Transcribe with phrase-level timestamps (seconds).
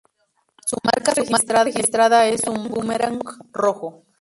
[0.65, 3.19] Su marca registrada es un boomerang
[3.53, 4.03] rojo.